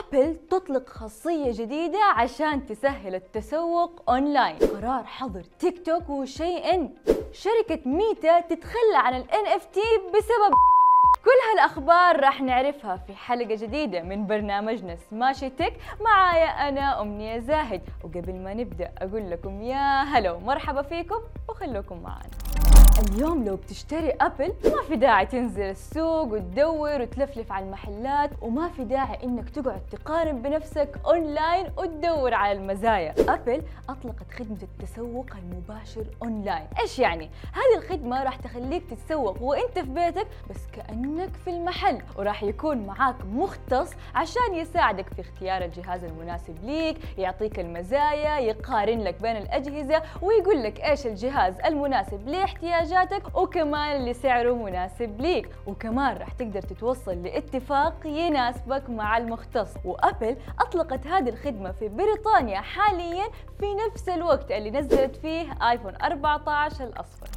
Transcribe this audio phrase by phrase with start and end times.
[0.00, 4.56] أبل تطلق خاصية جديدة عشان تسهل التسوق أونلاين.
[4.56, 6.90] قرار حظر تيك توك وشي إن
[7.32, 9.78] شركة ميتا تتخلى عن ال NFT
[10.14, 10.54] بسبب
[11.24, 17.82] كل هالأخبار راح نعرفها في حلقة جديدة من برنامجنا Smashi Tech معايا أنا أمنية زاهد.
[18.04, 22.30] وقبل ما نبدأ أقول لكم يا هلا ومرحبا فيكم وخلوكم معنا.
[22.98, 28.84] اليوم لو بتشتري أبل ما في داعي تنزل السوق وتدور وتلفلف على المحلات وما في
[28.84, 33.14] داعي إنك تقعد تقارن بنفسك أونلاين وتدور على المزايا.
[33.28, 36.66] أبل أطلقت خدمة التسوق المباشر أونلاين.
[36.80, 42.42] إيش يعني؟ هذه الخدمة راح تخليك تتسوق وأنت في بيتك بس كأنك في المحل وراح
[42.42, 49.36] يكون معاك مختص عشان يساعدك في اختيار الجهاز المناسب ليك يعطيك المزايا يقارن لك بين
[49.36, 52.79] الأجهزة ويقول لك إيش الجهاز المناسب لاحتياجك.
[52.80, 55.48] احتياجاتك وكمان اللي سعره مناسب ليك.
[55.66, 59.74] وكمان راح تقدر تتوصل لاتفاق يناسبك مع المختص.
[59.84, 63.24] وأبل أطلقت هذه الخدمة في بريطانيا حاليا
[63.58, 67.28] في نفس الوقت اللي نزلت فيه آيفون 14 الأصفر.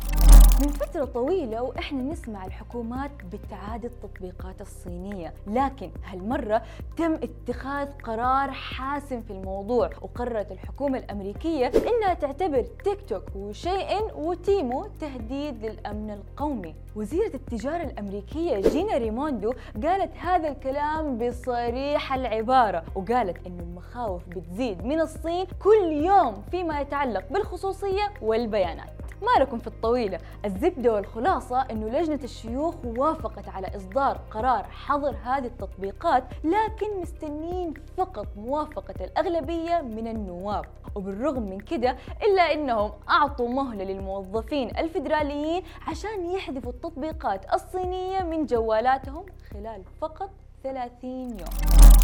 [0.62, 6.62] من فترة طويلة وإحنا نسمع الحكومات بتعادي التطبيقات الصينية لكن هالمرة
[6.98, 14.88] تم اتخاذ قرار حاسم في الموضوع وقررت الحكومة الأمريكية إنها تعتبر تيك توك وشيئن وتيمو
[15.02, 16.76] تهديد للأمن القومي.
[16.96, 25.02] وزيرة التجارة الأمريكية جينا ريموندو قالت هذا الكلام بصريح العبارة وقالت إنه المخاوف بتزيد من
[25.02, 28.90] الصين كل يوم فيما يتعلق بالخصوصية والبيانات.
[29.24, 30.20] ما لكم في الطويلة.
[30.46, 38.28] الزبدة والخلاصة أنه لجنة الشيوخ وافقت على إصدار قرار حظر هذه التطبيقات لكن مستنين فقط
[38.38, 40.66] موافقة الأغلبية من النواب.
[40.96, 49.26] وبالرغم من كده إلا أنهم أعطوا مهلة للموظفين الفيدراليين عشان يحذفوا التطبيقات الصينية من جوالاتهم
[49.52, 50.30] خلال فقط
[50.64, 51.50] 30 يوم.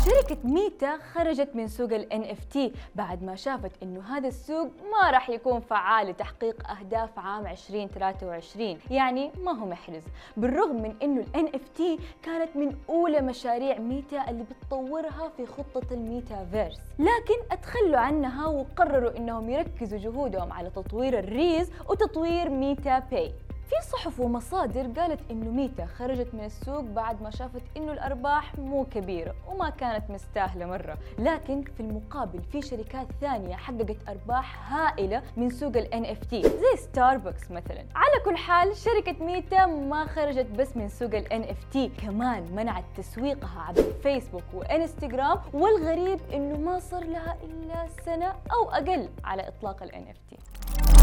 [0.05, 2.57] شركة ميتا خرجت من سوق ال NFT
[2.95, 9.31] بعد ما شافت إنه هذا السوق ما راح يكون فعال لتحقيق أهداف عام 2023 يعني
[9.43, 10.03] ما هو محرز.
[10.37, 11.81] بالرغم من إنه ال NFT
[12.23, 19.17] كانت من أولى مشاريع ميتا اللي بتطورها في خطة الميتا فيرس لكن أتخلوا عنها وقرروا
[19.17, 23.33] إنهم يركزوا جهودهم على تطوير ال Reels وتطوير Meta Pay.
[23.69, 28.85] في صحف ومصادر قالت إنه ميتا خرجت من السوق بعد ما شافت إنه الأرباح مو
[28.85, 35.49] كبيره وما كانت مستاهلة مرة، لكن في المقابل في شركات ثانية حققت أرباح هائلة من
[35.49, 37.85] سوق ال NFT زي ستاربكس مثلا.
[37.95, 43.61] على كل حال شركة ميتا ما خرجت بس من سوق ال NFT، كمان منعت تسويقها
[43.61, 49.91] عبر فيسبوك وإنستغرام والغريب إنه ما صار لها إلا سنة أو أقل على إطلاق ال
[49.91, 50.58] NFT.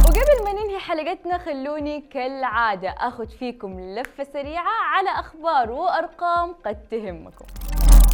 [0.06, 7.44] وقبل ما ننهي حلقتنا خلوني كالعادة أخذ فيكم لفة سريعة على أخبار وأرقام قد تهمكم.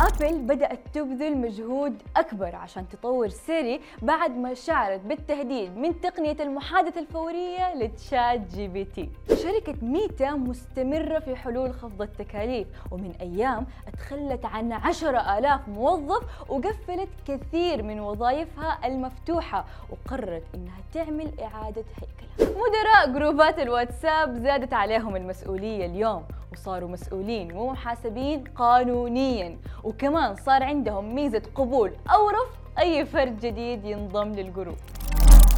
[0.03, 7.01] أبل بدأت تبذل مجهود أكبر عشان تطور سيري بعد ما شعرت بالتهديد من تقنية المحادثة
[7.01, 9.09] الفورية لتشات جي بي تي.
[9.29, 13.67] شركة ميتا مستمرة في حلول خفض التكاليف ومن أيام
[13.99, 22.53] تخلت عن عشرة آلاف موظف وقفلت كثير من وظائفها المفتوحة وقررت إنها تعمل إعادة هيكله
[22.53, 29.59] مدراء جروبات الواتساب زادت عليهم المسؤولية اليوم وصاروا مسؤولين ومحاسبين قانونيا.
[29.85, 34.77] وكمان صار عندهم ميزة قبول أو رفض أي فرد جديد ينضم للجروب.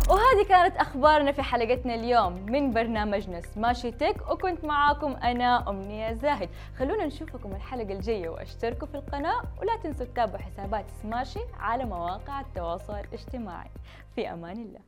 [0.08, 6.48] وهذه كانت أخبارنا في حلقتنا اليوم من برنامجنا سماشي تك وكنت معاكم أنا أمنية زاهد.
[6.78, 12.94] خلونا نشوفكم الحلقة الجاية وأشتركوا في القناة ولا تنسوا تتابعوا حسابات سماشي على مواقع التواصل
[12.94, 13.70] الاجتماعي.
[14.14, 14.80] في أمان الله.